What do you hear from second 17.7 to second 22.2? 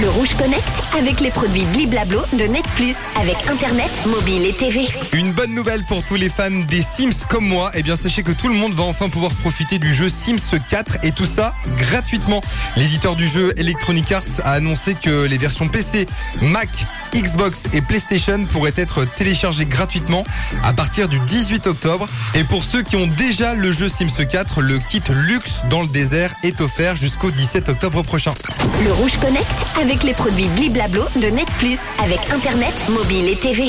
et PlayStation pourraient être téléchargées gratuitement à partir du 18 octobre.